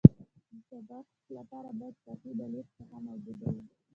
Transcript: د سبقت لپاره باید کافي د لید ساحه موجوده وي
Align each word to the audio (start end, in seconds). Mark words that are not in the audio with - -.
د 0.51 0.53
سبقت 0.69 1.07
لپاره 1.37 1.69
باید 1.79 1.95
کافي 2.05 2.31
د 2.39 2.41
لید 2.51 2.67
ساحه 2.75 2.97
موجوده 3.07 3.47
وي 3.55 3.63